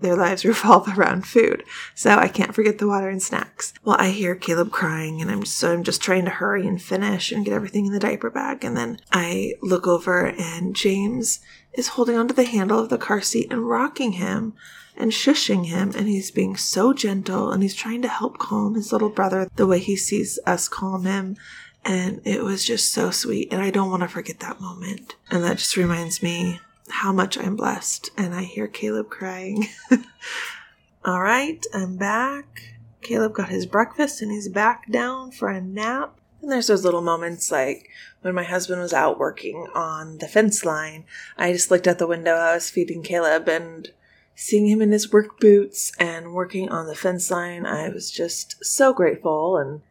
their 0.00 0.16
lives 0.16 0.44
revolve 0.44 0.98
around 0.98 1.26
food. 1.26 1.64
So 1.94 2.16
I 2.16 2.28
can't 2.28 2.54
forget 2.54 2.78
the 2.78 2.86
water 2.86 3.08
and 3.08 3.22
snacks. 3.22 3.72
Well, 3.84 3.96
I 3.98 4.10
hear 4.10 4.34
Caleb 4.34 4.70
crying 4.70 5.20
and 5.20 5.30
I'm 5.30 5.42
just, 5.42 5.56
so 5.56 5.72
I'm 5.72 5.84
just 5.84 6.02
trying 6.02 6.24
to 6.24 6.30
hurry 6.30 6.66
and 6.66 6.80
finish 6.80 7.32
and 7.32 7.44
get 7.44 7.54
everything 7.54 7.86
in 7.86 7.92
the 7.92 7.98
diaper 7.98 8.30
bag. 8.30 8.64
And 8.64 8.76
then 8.76 8.98
I 9.12 9.54
look 9.62 9.86
over 9.86 10.26
and 10.26 10.76
James 10.76 11.40
is 11.74 11.88
holding 11.88 12.16
onto 12.16 12.34
the 12.34 12.44
handle 12.44 12.78
of 12.78 12.88
the 12.88 12.98
car 12.98 13.20
seat 13.20 13.48
and 13.50 13.68
rocking 13.68 14.12
him 14.12 14.54
and 14.96 15.12
shushing 15.12 15.66
him. 15.66 15.92
And 15.96 16.08
he's 16.08 16.30
being 16.30 16.56
so 16.56 16.92
gentle 16.92 17.50
and 17.50 17.62
he's 17.62 17.74
trying 17.74 18.02
to 18.02 18.08
help 18.08 18.38
calm 18.38 18.74
his 18.74 18.92
little 18.92 19.10
brother 19.10 19.48
the 19.56 19.66
way 19.66 19.78
he 19.78 19.96
sees 19.96 20.38
us 20.46 20.68
calm 20.68 21.04
him. 21.04 21.36
And 21.84 22.20
it 22.24 22.42
was 22.42 22.64
just 22.64 22.90
so 22.90 23.10
sweet. 23.12 23.52
And 23.52 23.62
I 23.62 23.70
don't 23.70 23.90
want 23.90 24.02
to 24.02 24.08
forget 24.08 24.40
that 24.40 24.60
moment. 24.60 25.14
And 25.30 25.44
that 25.44 25.58
just 25.58 25.76
reminds 25.76 26.20
me 26.20 26.60
how 26.90 27.12
much 27.12 27.38
I'm 27.38 27.56
blessed. 27.56 28.10
And 28.16 28.34
I 28.34 28.42
hear 28.42 28.66
Caleb 28.66 29.08
crying. 29.08 29.66
All 31.04 31.22
right, 31.22 31.64
I'm 31.72 31.96
back. 31.96 32.74
Caleb 33.00 33.34
got 33.34 33.48
his 33.48 33.66
breakfast 33.66 34.20
and 34.20 34.32
he's 34.32 34.48
back 34.48 34.90
down 34.90 35.30
for 35.30 35.48
a 35.48 35.60
nap. 35.60 36.18
And 36.42 36.50
there's 36.50 36.66
those 36.66 36.84
little 36.84 37.02
moments 37.02 37.50
like 37.50 37.88
when 38.22 38.34
my 38.34 38.42
husband 38.42 38.80
was 38.80 38.92
out 38.92 39.18
working 39.18 39.68
on 39.74 40.18
the 40.18 40.28
fence 40.28 40.64
line, 40.64 41.04
I 41.38 41.52
just 41.52 41.70
looked 41.70 41.86
out 41.86 41.98
the 41.98 42.06
window. 42.06 42.34
I 42.34 42.54
was 42.54 42.70
feeding 42.70 43.02
Caleb 43.02 43.48
and 43.48 43.88
seeing 44.34 44.66
him 44.66 44.82
in 44.82 44.92
his 44.92 45.12
work 45.12 45.40
boots 45.40 45.92
and 45.98 46.34
working 46.34 46.68
on 46.68 46.86
the 46.86 46.94
fence 46.94 47.30
line. 47.30 47.64
I 47.64 47.88
was 47.88 48.10
just 48.10 48.64
so 48.64 48.92
grateful 48.92 49.56
and 49.56 49.82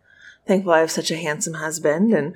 thankful 0.46 0.74
I 0.74 0.80
have 0.80 0.92
such 0.92 1.12
a 1.12 1.18
handsome 1.18 1.56
husband 1.56 2.14
and 2.14 2.34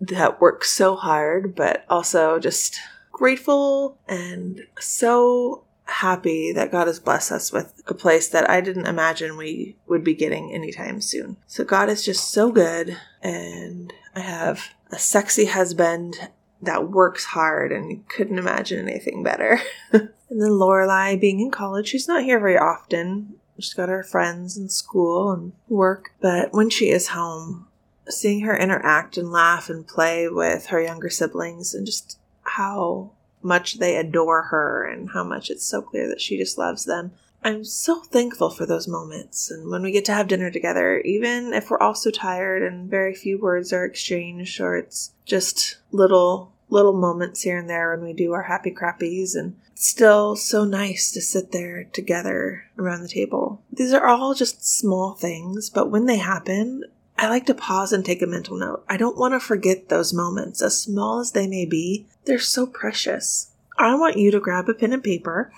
that 0.00 0.40
works 0.40 0.72
so 0.72 0.96
hard, 0.96 1.54
but 1.54 1.84
also 1.88 2.38
just 2.38 2.78
grateful 3.16 3.96
and 4.06 4.60
so 4.78 5.64
happy 5.84 6.52
that 6.52 6.70
God 6.70 6.86
has 6.86 7.00
blessed 7.00 7.32
us 7.32 7.50
with 7.50 7.82
a 7.86 7.94
place 7.94 8.28
that 8.28 8.50
I 8.50 8.60
didn't 8.60 8.86
imagine 8.86 9.38
we 9.38 9.76
would 9.86 10.04
be 10.04 10.12
getting 10.12 10.52
anytime 10.52 11.00
soon. 11.00 11.38
So 11.46 11.64
God 11.64 11.88
is 11.88 12.04
just 12.04 12.30
so 12.30 12.52
good 12.52 12.98
and 13.22 13.90
I 14.14 14.20
have 14.20 14.74
a 14.90 14.98
sexy 14.98 15.46
husband 15.46 16.28
that 16.60 16.90
works 16.90 17.24
hard 17.24 17.72
and 17.72 18.06
couldn't 18.06 18.38
imagine 18.38 18.86
anything 18.86 19.22
better. 19.22 19.60
And 20.28 20.42
then 20.42 20.50
Lorelai 20.50 21.20
being 21.20 21.38
in 21.38 21.52
college, 21.52 21.86
she's 21.86 22.08
not 22.08 22.24
here 22.24 22.40
very 22.40 22.58
often. 22.58 23.36
She's 23.60 23.74
got 23.74 23.88
her 23.88 24.02
friends 24.02 24.56
and 24.56 24.72
school 24.72 25.30
and 25.30 25.52
work. 25.68 26.10
But 26.20 26.52
when 26.52 26.68
she 26.68 26.90
is 26.90 27.08
home, 27.08 27.68
seeing 28.08 28.40
her 28.40 28.56
interact 28.56 29.16
and 29.16 29.30
laugh 29.30 29.70
and 29.70 29.86
play 29.86 30.28
with 30.28 30.66
her 30.66 30.80
younger 30.80 31.10
siblings 31.10 31.74
and 31.74 31.86
just 31.86 32.18
how 32.48 33.12
much 33.42 33.78
they 33.78 33.96
adore 33.96 34.42
her 34.44 34.84
and 34.84 35.10
how 35.10 35.24
much 35.24 35.50
it's 35.50 35.64
so 35.64 35.80
clear 35.80 36.08
that 36.08 36.20
she 36.20 36.36
just 36.36 36.58
loves 36.58 36.84
them. 36.84 37.12
I'm 37.44 37.64
so 37.64 38.00
thankful 38.00 38.50
for 38.50 38.66
those 38.66 38.88
moments. 38.88 39.50
And 39.50 39.70
when 39.70 39.82
we 39.82 39.92
get 39.92 40.04
to 40.06 40.12
have 40.12 40.26
dinner 40.26 40.50
together, 40.50 40.98
even 41.00 41.52
if 41.52 41.70
we're 41.70 41.78
all 41.78 41.94
so 41.94 42.10
tired 42.10 42.62
and 42.62 42.90
very 42.90 43.14
few 43.14 43.38
words 43.38 43.72
are 43.72 43.84
exchanged 43.84 44.60
or 44.60 44.76
it's 44.76 45.12
just 45.24 45.78
little 45.92 46.52
little 46.68 46.92
moments 46.92 47.42
here 47.42 47.56
and 47.56 47.70
there 47.70 47.92
when 47.92 48.04
we 48.04 48.12
do 48.12 48.32
our 48.32 48.42
happy 48.42 48.72
crappies 48.72 49.36
and 49.36 49.54
it's 49.70 49.86
still 49.86 50.34
so 50.34 50.64
nice 50.64 51.12
to 51.12 51.20
sit 51.20 51.52
there 51.52 51.84
together 51.84 52.64
around 52.76 53.02
the 53.02 53.08
table. 53.08 53.62
These 53.72 53.92
are 53.92 54.06
all 54.06 54.34
just 54.34 54.66
small 54.66 55.14
things, 55.14 55.70
but 55.70 55.90
when 55.90 56.06
they 56.06 56.16
happen, 56.16 56.82
I 57.18 57.28
like 57.28 57.46
to 57.46 57.54
pause 57.54 57.92
and 57.92 58.04
take 58.04 58.20
a 58.20 58.26
mental 58.26 58.58
note. 58.58 58.84
I 58.88 58.96
don't 58.96 59.16
want 59.16 59.32
to 59.32 59.40
forget 59.40 59.88
those 59.88 60.12
moments, 60.12 60.60
as 60.60 60.78
small 60.78 61.18
as 61.18 61.32
they 61.32 61.46
may 61.46 61.64
be. 61.64 62.06
They're 62.26 62.38
so 62.38 62.66
precious. 62.66 63.50
I 63.78 63.94
want 63.94 64.18
you 64.18 64.30
to 64.30 64.40
grab 64.40 64.68
a 64.68 64.74
pen 64.74 64.92
and 64.92 65.02
paper 65.02 65.50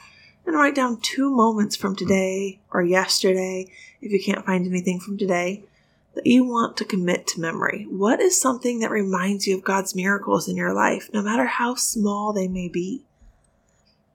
and 0.46 0.54
write 0.54 0.74
down 0.74 1.00
two 1.00 1.30
moments 1.30 1.74
from 1.74 1.96
today 1.96 2.60
or 2.70 2.82
yesterday, 2.82 3.70
if 4.00 4.12
you 4.12 4.22
can't 4.22 4.46
find 4.46 4.66
anything 4.66 5.00
from 5.00 5.18
today, 5.18 5.64
that 6.14 6.26
you 6.26 6.44
want 6.44 6.76
to 6.76 6.84
commit 6.84 7.26
to 7.28 7.40
memory. 7.40 7.86
What 7.90 8.20
is 8.20 8.40
something 8.40 8.78
that 8.78 8.90
reminds 8.90 9.46
you 9.46 9.56
of 9.56 9.64
God's 9.64 9.94
miracles 9.94 10.48
in 10.48 10.56
your 10.56 10.72
life, 10.72 11.10
no 11.12 11.22
matter 11.22 11.46
how 11.46 11.74
small 11.74 12.32
they 12.32 12.48
may 12.48 12.68
be? 12.68 13.04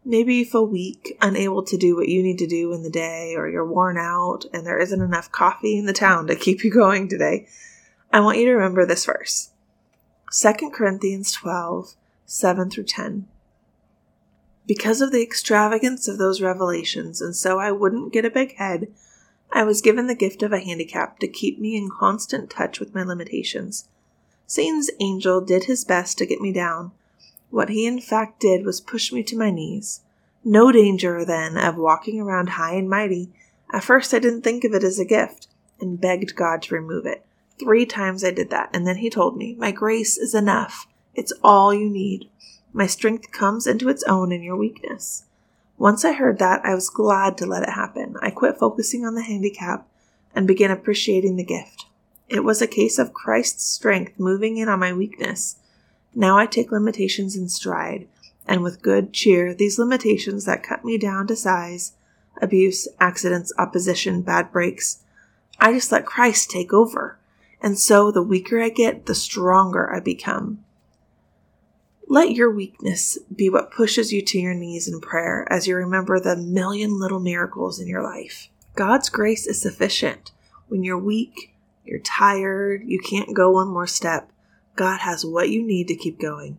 Maybe 0.06 0.36
you 0.36 0.46
feel 0.46 0.68
weak, 0.68 1.18
unable 1.22 1.64
to 1.64 1.78
do 1.78 1.96
what 1.96 2.10
you 2.10 2.22
need 2.22 2.38
to 2.40 2.48
do 2.48 2.74
in 2.74 2.84
the 2.84 2.90
day, 2.90 3.36
or 3.38 3.48
you're 3.48 3.66
worn 3.66 3.98
out 3.98 4.46
and 4.52 4.66
there 4.66 4.78
isn't 4.78 5.02
enough 5.02 5.32
coffee 5.32 5.78
in 5.78 5.86
the 5.86 5.94
town 5.94 6.28
to 6.28 6.36
keep 6.36 6.64
you 6.64 6.72
going 6.72 7.08
today. 7.08 7.48
I 8.12 8.20
want 8.20 8.38
you 8.38 8.46
to 8.46 8.52
remember 8.52 8.86
this 8.86 9.06
verse 9.06 9.52
2 10.32 10.72
Corinthians 10.72 11.32
12, 11.32 11.96
7 12.26 12.70
through 12.70 12.84
10. 12.84 13.28
Because 14.66 15.02
of 15.02 15.12
the 15.12 15.24
extravagance 15.24 16.08
of 16.08 16.18
those 16.18 16.42
revelations, 16.42 17.22
and 17.22 17.36
so 17.36 17.60
I 17.60 17.72
wouldn't 17.72 18.14
get 18.14 18.26
a 18.26 18.30
big 18.30 18.56
head, 18.56 18.88
I 19.52 19.64
was 19.64 19.82
given 19.82 20.08
the 20.08 20.16
gift 20.16 20.44
of 20.44 20.52
a 20.52 20.60
handicap 20.60 21.20
to 21.20 21.28
keep 21.28 21.60
me 21.60 21.78
in 21.78 21.90
constant 21.90 22.50
touch 22.50 22.80
with 22.80 22.94
my 22.94 23.04
limitations. 23.04 23.88
Satan's 24.48 24.90
angel 25.00 25.42
did 25.42 25.66
his 25.66 25.86
best 25.86 26.18
to 26.18 26.26
get 26.26 26.42
me 26.42 26.52
down 26.52 26.92
what 27.54 27.70
he 27.70 27.86
in 27.86 28.02
fact 28.02 28.40
did 28.40 28.66
was 28.66 28.82
push 28.82 29.12
me 29.14 29.22
to 29.22 29.38
my 29.38 29.52
knees. 29.52 30.02
No 30.44 30.72
danger, 30.72 31.24
then, 31.24 31.56
of 31.56 31.78
walking 31.78 32.20
around 32.20 32.50
high 32.50 32.74
and 32.74 32.90
mighty. 32.90 33.32
At 33.72 33.84
first, 33.84 34.12
I 34.12 34.18
didn't 34.18 34.42
think 34.42 34.64
of 34.64 34.74
it 34.74 34.84
as 34.84 34.98
a 34.98 35.06
gift 35.06 35.50
and 35.80 36.02
begged 36.02 36.36
God 36.36 36.64
to 36.64 36.74
remove 36.74 37.06
it. 37.06 37.24
Three 37.60 37.86
times 37.86 38.24
I 38.24 38.32
did 38.32 38.50
that, 38.50 38.72
and 38.74 38.88
then 38.88 38.98
he 38.98 39.10
told 39.12 39.38
me, 39.38 39.54
My 39.54 39.70
grace 39.70 40.18
is 40.18 40.34
enough. 40.34 40.88
It's 41.14 41.32
all 41.44 41.72
you 41.72 41.92
need. 41.92 42.28
My 42.74 42.88
strength 42.88 43.32
comes 43.32 43.68
into 43.68 43.88
its 43.88 44.04
own 44.06 44.32
in 44.32 44.42
your 44.42 44.58
weakness. 44.58 45.26
Once 45.78 46.04
I 46.04 46.14
heard 46.14 46.40
that, 46.40 46.66
I 46.66 46.74
was 46.74 46.90
glad 46.90 47.38
to 47.38 47.46
let 47.46 47.62
it 47.62 47.74
happen. 47.74 48.16
I 48.20 48.32
quit 48.32 48.58
focusing 48.58 49.06
on 49.06 49.14
the 49.14 49.22
handicap 49.22 49.88
and 50.34 50.48
began 50.48 50.72
appreciating 50.72 51.36
the 51.36 51.44
gift. 51.44 51.86
It 52.28 52.44
was 52.44 52.64
a 52.64 52.68
case 52.68 52.98
of 52.98 53.14
Christ's 53.14 53.64
strength 53.64 54.20
moving 54.20 54.58
in 54.58 54.70
on 54.70 54.80
my 54.80 54.92
weakness 54.92 55.58
now 56.16 56.38
I 56.38 56.46
take 56.46 56.72
limitations 56.72 57.36
in 57.36 57.50
stride, 57.50 58.08
and 58.46 58.62
with 58.62 58.82
good 58.82 59.14
cheer, 59.14 59.54
these 59.54 59.80
limitations 59.80 60.46
that 60.46 60.64
cut 60.64 60.84
me 60.84 60.98
down 60.98 61.28
to 61.28 61.36
size, 61.36 61.94
abuse, 62.42 62.88
accidents, 63.00 63.54
opposition, 63.58 64.22
bad 64.22 64.52
breaks, 64.52 65.04
I 65.60 65.74
just 65.74 65.92
let 65.92 66.06
Christ 66.06 66.50
take 66.50 66.74
over. 66.74 67.18
And 67.62 67.80
so 67.80 68.12
the 68.12 68.22
weaker 68.22 68.62
I 68.62 68.70
get, 68.70 69.06
the 69.06 69.16
stronger 69.16 69.94
I 69.94 70.02
become. 70.02 70.64
Let 72.08 72.32
your 72.32 72.52
weakness 72.52 73.18
be 73.34 73.50
what 73.50 73.72
pushes 73.72 74.12
you 74.12 74.22
to 74.24 74.40
your 74.40 74.54
knees 74.54 74.88
in 74.88 75.00
prayer 75.00 75.48
as 75.50 75.68
you 75.68 75.76
remember 75.78 76.20
the 76.20 76.36
million 76.36 77.00
little 77.00 77.22
miracles 77.22 77.80
in 77.80 77.88
your 77.88 78.04
life. 78.04 78.50
God's 78.76 79.10
grace 79.10 79.48
is 79.48 79.62
sufficient. 79.62 80.32
When 80.68 80.84
you're 80.84 80.98
weak, 80.98 81.56
you're 81.86 82.00
tired, 82.00 82.84
you 82.86 83.00
can't 83.00 83.34
go 83.34 83.52
one 83.52 83.70
more 83.70 83.88
step. 83.88 84.33
God 84.76 85.02
has 85.02 85.26
what 85.26 85.50
you 85.50 85.66
need 85.66 85.88
to 85.88 85.96
keep 85.96 86.20
going. 86.20 86.58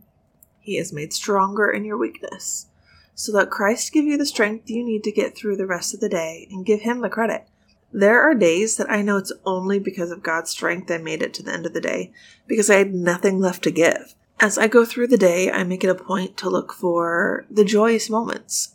He 0.61 0.79
is 0.79 0.93
made 0.93 1.13
stronger 1.13 1.71
in 1.71 1.85
your 1.85 1.99
weakness. 1.99 2.67
So 3.15 3.33
let 3.33 3.51
Christ 3.51 3.93
give 3.93 4.05
you 4.05 4.17
the 4.17 4.27
strength 4.27 4.71
you 4.71 4.85
need 4.85 5.05
to 5.05 5.13
get 5.13 5.37
through 5.37 5.57
the 5.57 5.67
rest 5.67 5.95
of 5.95 6.01
the 6.01 6.09
day 6.09 6.49
and 6.51 6.67
give 6.67 6.81
Him 6.81 7.01
the 7.01 7.09
credit. 7.09 7.47
There 7.93 8.21
are 8.21 8.35
days 8.35 8.77
that 8.77 8.91
I 8.91 9.03
know 9.03 9.19
it's 9.19 9.33
only 9.45 9.79
because 9.79 10.11
of 10.11 10.23
God's 10.23 10.51
strength 10.51 10.91
I 10.91 10.99
made 10.99 11.23
it 11.23 11.33
to 11.35 11.43
the 11.43 11.53
end 11.53 11.65
of 11.65 11.75
the 11.75 11.81
day, 11.81 12.13
because 12.47 12.69
I 12.69 12.77
had 12.77 12.93
nothing 12.93 13.39
left 13.39 13.63
to 13.65 13.71
give. 13.71 14.15
As 14.41 14.59
I 14.59 14.67
go 14.67 14.85
through 14.85 15.07
the 15.09 15.17
day, 15.17 15.51
I 15.51 15.63
make 15.63 15.85
it 15.85 15.91
a 15.91 15.95
point 15.95 16.37
to 16.39 16.51
look 16.51 16.73
for 16.73 17.47
the 17.49 17.65
joyous 17.65 18.11
moments. 18.11 18.75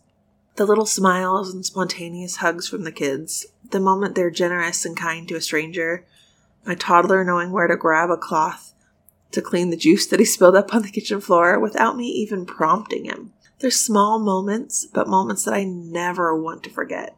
The 0.56 0.66
little 0.66 0.86
smiles 0.86 1.54
and 1.54 1.66
spontaneous 1.66 2.38
hugs 2.38 2.70
from 2.70 2.86
the 2.86 2.94
kids, 2.94 3.46
the 3.72 3.80
moment 3.80 4.16
they're 4.16 4.32
generous 4.32 4.86
and 4.86 4.96
kind 4.96 5.28
to 5.28 5.36
a 5.36 5.42
stranger, 5.42 6.06
my 6.66 6.76
toddler 6.76 7.26
knowing 7.26 7.52
where 7.52 7.68
to 7.68 7.76
grab 7.76 8.10
a 8.10 8.18
cloth 8.18 8.74
to 9.32 9.42
clean 9.42 9.70
the 9.70 9.78
juice 9.78 10.08
that 10.08 10.20
he 10.20 10.26
spilled 10.26 10.56
up 10.56 10.74
on 10.74 10.82
the 10.82 10.92
kitchen 10.92 11.22
floor 11.22 11.60
without 11.60 11.96
me 11.96 12.06
even 12.06 12.46
prompting 12.46 13.06
him. 13.06 13.34
They're 13.60 13.72
small 13.72 14.20
moments, 14.20 14.86
but 14.86 15.08
moments 15.08 15.44
that 15.44 15.54
I 15.54 15.64
never 15.66 16.36
want 16.36 16.64
to 16.64 16.70
forget. 16.70 17.16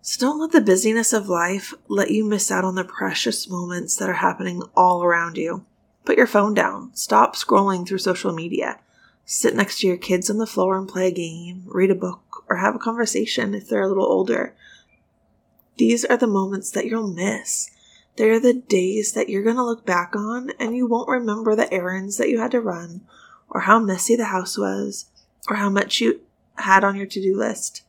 So 0.00 0.24
don't 0.24 0.40
let 0.40 0.52
the 0.52 0.60
busyness 0.60 1.12
of 1.12 1.28
life 1.28 1.74
let 1.88 2.12
you 2.12 2.24
miss 2.24 2.50
out 2.52 2.64
on 2.64 2.76
the 2.76 2.84
precious 2.84 3.48
moments 3.50 3.96
that 3.96 4.08
are 4.08 4.14
happening 4.14 4.62
all 4.76 5.02
around 5.02 5.36
you. 5.36 5.66
Put 6.04 6.16
your 6.16 6.28
phone 6.28 6.54
down. 6.54 6.94
Stop 6.94 7.34
scrolling 7.34 7.86
through 7.86 7.98
social 7.98 8.32
media. 8.32 8.78
Sit 9.24 9.56
next 9.56 9.80
to 9.80 9.88
your 9.88 9.96
kids 9.96 10.30
on 10.30 10.38
the 10.38 10.46
floor 10.46 10.78
and 10.78 10.88
play 10.88 11.08
a 11.08 11.10
game, 11.10 11.64
read 11.66 11.90
a 11.90 11.96
book, 11.96 12.44
or 12.48 12.56
have 12.56 12.76
a 12.76 12.78
conversation 12.78 13.52
if 13.52 13.68
they're 13.68 13.82
a 13.82 13.88
little 13.88 14.06
older. 14.06 14.54
These 15.76 16.04
are 16.04 16.16
the 16.16 16.28
moments 16.28 16.70
that 16.70 16.86
you'll 16.86 17.12
miss. 17.12 17.68
They're 18.16 18.40
the 18.40 18.54
days 18.54 19.12
that 19.12 19.28
you're 19.28 19.42
going 19.42 19.56
to 19.56 19.64
look 19.64 19.84
back 19.84 20.16
on 20.16 20.50
and 20.58 20.74
you 20.74 20.86
won't 20.86 21.08
remember 21.08 21.54
the 21.54 21.72
errands 21.72 22.16
that 22.16 22.30
you 22.30 22.38
had 22.38 22.50
to 22.52 22.60
run, 22.60 23.02
or 23.50 23.60
how 23.60 23.78
messy 23.78 24.16
the 24.16 24.26
house 24.26 24.56
was, 24.56 25.06
or 25.48 25.56
how 25.56 25.68
much 25.68 26.00
you 26.00 26.20
had 26.56 26.82
on 26.82 26.96
your 26.96 27.06
to 27.06 27.20
do 27.20 27.36
list. 27.36 27.82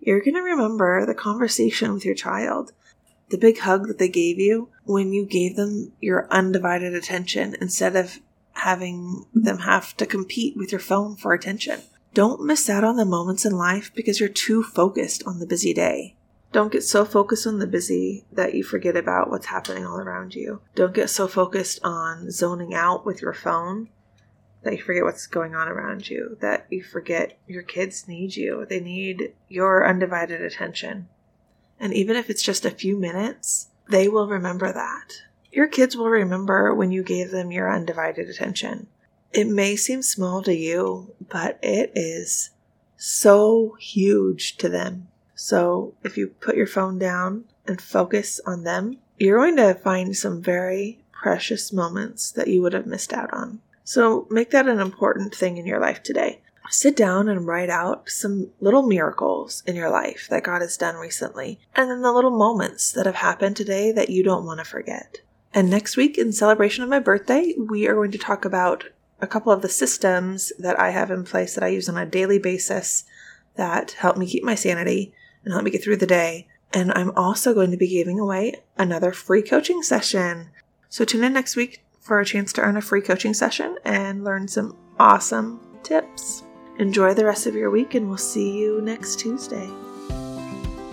You're 0.00 0.20
going 0.20 0.34
to 0.34 0.42
remember 0.42 1.06
the 1.06 1.14
conversation 1.14 1.92
with 1.92 2.04
your 2.04 2.14
child, 2.14 2.72
the 3.30 3.38
big 3.38 3.58
hug 3.58 3.86
that 3.88 3.98
they 3.98 4.08
gave 4.08 4.38
you 4.38 4.68
when 4.84 5.12
you 5.12 5.26
gave 5.26 5.56
them 5.56 5.92
your 6.00 6.26
undivided 6.30 6.94
attention 6.94 7.56
instead 7.60 7.94
of 7.94 8.18
having 8.52 9.26
them 9.32 9.58
have 9.58 9.96
to 9.96 10.06
compete 10.06 10.56
with 10.56 10.72
your 10.72 10.80
phone 10.80 11.14
for 11.14 11.32
attention. 11.32 11.80
Don't 12.14 12.44
miss 12.44 12.68
out 12.68 12.84
on 12.84 12.96
the 12.96 13.04
moments 13.04 13.44
in 13.44 13.52
life 13.52 13.92
because 13.94 14.18
you're 14.18 14.28
too 14.28 14.62
focused 14.62 15.22
on 15.26 15.38
the 15.38 15.46
busy 15.46 15.72
day. 15.72 16.16
Don't 16.50 16.72
get 16.72 16.82
so 16.82 17.04
focused 17.04 17.46
on 17.46 17.58
the 17.58 17.66
busy 17.66 18.24
that 18.32 18.54
you 18.54 18.64
forget 18.64 18.96
about 18.96 19.30
what's 19.30 19.46
happening 19.46 19.84
all 19.84 19.98
around 19.98 20.34
you. 20.34 20.60
Don't 20.74 20.94
get 20.94 21.10
so 21.10 21.28
focused 21.28 21.78
on 21.84 22.30
zoning 22.30 22.74
out 22.74 23.04
with 23.04 23.20
your 23.20 23.34
phone 23.34 23.88
that 24.62 24.72
you 24.72 24.82
forget 24.82 25.04
what's 25.04 25.26
going 25.26 25.54
on 25.54 25.68
around 25.68 26.08
you, 26.08 26.36
that 26.40 26.66
you 26.70 26.82
forget 26.82 27.38
your 27.46 27.62
kids 27.62 28.08
need 28.08 28.34
you. 28.34 28.66
They 28.68 28.80
need 28.80 29.34
your 29.48 29.86
undivided 29.86 30.40
attention. 30.40 31.08
And 31.78 31.92
even 31.92 32.16
if 32.16 32.28
it's 32.28 32.42
just 32.42 32.64
a 32.64 32.70
few 32.70 32.96
minutes, 32.96 33.68
they 33.88 34.08
will 34.08 34.26
remember 34.26 34.72
that. 34.72 35.22
Your 35.52 35.68
kids 35.68 35.96
will 35.96 36.08
remember 36.08 36.74
when 36.74 36.90
you 36.90 37.02
gave 37.02 37.30
them 37.30 37.52
your 37.52 37.72
undivided 37.72 38.28
attention. 38.28 38.88
It 39.32 39.46
may 39.46 39.76
seem 39.76 40.02
small 40.02 40.42
to 40.42 40.54
you, 40.54 41.14
but 41.28 41.58
it 41.62 41.92
is 41.94 42.50
so 42.96 43.76
huge 43.78 44.56
to 44.56 44.68
them. 44.68 45.08
So 45.40 45.94
if 46.02 46.16
you 46.16 46.34
put 46.40 46.56
your 46.56 46.66
phone 46.66 46.98
down 46.98 47.44
and 47.64 47.80
focus 47.80 48.40
on 48.44 48.64
them, 48.64 48.98
you're 49.18 49.38
going 49.38 49.54
to 49.58 49.74
find 49.74 50.16
some 50.16 50.42
very 50.42 51.04
precious 51.12 51.72
moments 51.72 52.32
that 52.32 52.48
you 52.48 52.60
would 52.60 52.72
have 52.72 52.86
missed 52.86 53.12
out 53.12 53.32
on. 53.32 53.60
So 53.84 54.26
make 54.30 54.50
that 54.50 54.66
an 54.66 54.80
important 54.80 55.32
thing 55.32 55.56
in 55.56 55.64
your 55.64 55.78
life 55.78 56.02
today. 56.02 56.40
Sit 56.70 56.96
down 56.96 57.28
and 57.28 57.46
write 57.46 57.70
out 57.70 58.08
some 58.08 58.50
little 58.58 58.82
miracles 58.82 59.62
in 59.64 59.76
your 59.76 59.90
life 59.90 60.26
that 60.28 60.42
God 60.42 60.60
has 60.60 60.76
done 60.76 60.96
recently, 60.96 61.60
and 61.76 61.88
then 61.88 62.02
the 62.02 62.12
little 62.12 62.36
moments 62.36 62.90
that 62.90 63.06
have 63.06 63.14
happened 63.14 63.56
today 63.56 63.92
that 63.92 64.10
you 64.10 64.24
don't 64.24 64.44
want 64.44 64.58
to 64.58 64.64
forget. 64.64 65.18
And 65.54 65.70
next 65.70 65.96
week, 65.96 66.18
in 66.18 66.32
celebration 66.32 66.82
of 66.82 66.90
my 66.90 66.98
birthday, 66.98 67.54
we 67.56 67.86
are 67.86 67.94
going 67.94 68.10
to 68.10 68.18
talk 68.18 68.44
about 68.44 68.86
a 69.20 69.28
couple 69.28 69.52
of 69.52 69.62
the 69.62 69.68
systems 69.68 70.52
that 70.58 70.78
I 70.80 70.90
have 70.90 71.12
in 71.12 71.22
place 71.22 71.54
that 71.54 71.62
I 71.62 71.68
use 71.68 71.88
on 71.88 71.96
a 71.96 72.04
daily 72.04 72.40
basis 72.40 73.04
that 73.54 73.92
help 73.92 74.16
me 74.16 74.26
keep 74.26 74.42
my 74.42 74.56
sanity 74.56 75.14
and 75.44 75.52
help 75.52 75.64
me 75.64 75.70
get 75.70 75.82
through 75.82 75.96
the 75.96 76.06
day. 76.06 76.46
And 76.72 76.92
I'm 76.92 77.12
also 77.16 77.54
going 77.54 77.70
to 77.70 77.76
be 77.76 77.88
giving 77.88 78.20
away 78.20 78.54
another 78.76 79.12
free 79.12 79.42
coaching 79.42 79.82
session. 79.82 80.50
So 80.88 81.04
tune 81.04 81.24
in 81.24 81.32
next 81.32 81.56
week 81.56 81.82
for 82.00 82.20
a 82.20 82.24
chance 82.24 82.52
to 82.54 82.62
earn 82.62 82.76
a 82.76 82.82
free 82.82 83.02
coaching 83.02 83.34
session 83.34 83.78
and 83.84 84.24
learn 84.24 84.48
some 84.48 84.76
awesome 84.98 85.60
tips. 85.82 86.42
Enjoy 86.78 87.12
the 87.12 87.24
rest 87.24 87.46
of 87.46 87.54
your 87.54 87.70
week, 87.70 87.94
and 87.94 88.08
we'll 88.08 88.16
see 88.16 88.56
you 88.56 88.80
next 88.80 89.18
Tuesday. 89.18 89.68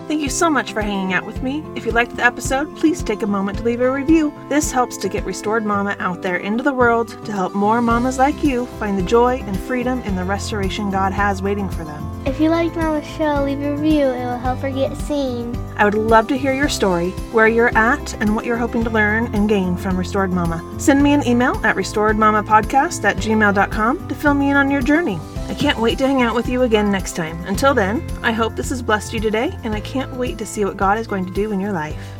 Thank 0.08 0.20
you 0.20 0.28
so 0.28 0.48
much 0.48 0.72
for 0.72 0.82
hanging 0.82 1.14
out 1.14 1.26
with 1.26 1.42
me. 1.42 1.64
If 1.74 1.84
you 1.84 1.92
liked 1.92 2.16
the 2.16 2.24
episode, 2.24 2.76
please 2.76 3.02
take 3.02 3.22
a 3.22 3.26
moment 3.26 3.58
to 3.58 3.64
leave 3.64 3.80
a 3.80 3.90
review. 3.90 4.32
This 4.48 4.70
helps 4.70 4.96
to 4.98 5.08
get 5.08 5.24
Restored 5.24 5.64
Mama 5.64 5.96
out 5.98 6.22
there 6.22 6.36
into 6.36 6.62
the 6.62 6.72
world 6.72 7.24
to 7.24 7.32
help 7.32 7.54
more 7.54 7.82
mamas 7.82 8.18
like 8.18 8.44
you 8.44 8.66
find 8.78 8.96
the 8.96 9.02
joy 9.02 9.42
and 9.46 9.58
freedom 9.58 10.00
in 10.02 10.14
the 10.14 10.24
restoration 10.24 10.90
God 10.90 11.12
has 11.12 11.42
waiting 11.42 11.68
for 11.68 11.82
them. 11.82 12.15
If 12.36 12.42
you 12.42 12.50
liked 12.50 12.76
Mama's 12.76 13.06
show, 13.16 13.44
leave 13.44 13.62
a 13.62 13.74
review. 13.74 14.08
It 14.08 14.26
will 14.26 14.36
help 14.36 14.58
her 14.58 14.70
get 14.70 14.94
seen. 14.94 15.56
I 15.78 15.86
would 15.86 15.94
love 15.94 16.28
to 16.28 16.36
hear 16.36 16.52
your 16.52 16.68
story, 16.68 17.12
where 17.32 17.48
you're 17.48 17.74
at, 17.74 18.12
and 18.20 18.36
what 18.36 18.44
you're 18.44 18.58
hoping 18.58 18.84
to 18.84 18.90
learn 18.90 19.34
and 19.34 19.48
gain 19.48 19.74
from 19.74 19.96
Restored 19.96 20.30
Mama. 20.30 20.62
Send 20.78 21.02
me 21.02 21.14
an 21.14 21.26
email 21.26 21.58
at 21.64 21.76
restoredmamapodcast 21.76 23.04
at 23.04 23.16
gmail.com 23.16 24.08
to 24.08 24.14
fill 24.14 24.34
me 24.34 24.50
in 24.50 24.56
on 24.58 24.70
your 24.70 24.82
journey. 24.82 25.18
I 25.48 25.54
can't 25.54 25.78
wait 25.78 25.96
to 25.96 26.06
hang 26.06 26.20
out 26.20 26.34
with 26.34 26.46
you 26.46 26.60
again 26.60 26.92
next 26.92 27.16
time. 27.16 27.42
Until 27.46 27.72
then, 27.72 28.06
I 28.22 28.32
hope 28.32 28.54
this 28.54 28.68
has 28.68 28.82
blessed 28.82 29.14
you 29.14 29.20
today, 29.20 29.56
and 29.64 29.74
I 29.74 29.80
can't 29.80 30.12
wait 30.12 30.36
to 30.36 30.44
see 30.44 30.66
what 30.66 30.76
God 30.76 30.98
is 30.98 31.06
going 31.06 31.24
to 31.24 31.32
do 31.32 31.52
in 31.52 31.60
your 31.60 31.72
life. 31.72 32.15